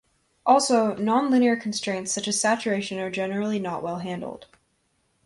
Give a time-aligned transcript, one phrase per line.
[0.47, 4.47] Also, non-linear constraints such as saturation are generally not well-handled.